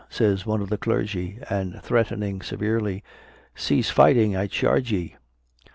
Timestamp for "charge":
4.47-4.91